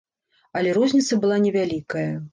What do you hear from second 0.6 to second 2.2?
Але розніца была невялікая.